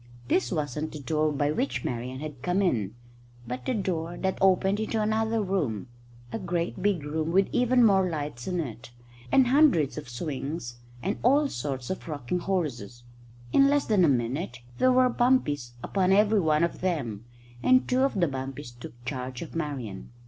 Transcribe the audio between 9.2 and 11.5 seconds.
and hundreds of swings and all